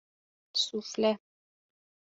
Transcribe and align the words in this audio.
سوفله 0.63 1.11